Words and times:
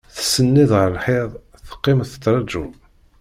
Tsenned 0.17 0.69
ɣer 0.77 0.87
lḥiḍ, 0.97 1.29
teqqim 1.67 1.99
tettraǧu. 2.11 2.65